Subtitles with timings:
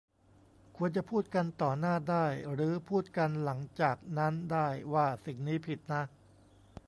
[0.77, 6.03] ควรจะพูดกันต่อหน้าได้หรือพูดกันหลังจากนั้นได้ ว่าสิ่งนี้ผิดนะ